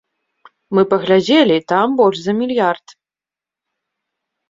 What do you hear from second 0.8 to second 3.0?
паглядзелі, там больш за мільярд.